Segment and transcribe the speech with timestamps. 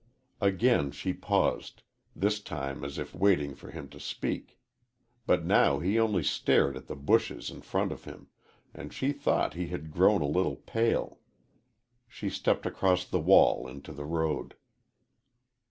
[0.39, 1.83] Again she paused,
[2.15, 4.57] this time as if waiting for him to speak.
[5.27, 8.27] But now he only stared at the bushes in front of him,
[8.73, 11.19] and she thought he had grown a little pale.
[12.07, 14.55] She stepped across the wall into the road.